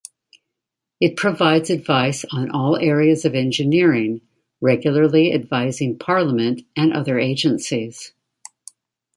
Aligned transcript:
It 0.99 1.15
provides 1.15 1.69
advice 1.69 2.25
on 2.31 2.49
all 2.49 2.75
areas 2.75 3.23
of 3.23 3.35
engineering, 3.35 4.21
regularly 4.59 5.31
advising 5.31 5.99
Parliament 5.99 6.63
and 6.75 6.91
other 6.91 7.19
agencies. 7.19 8.11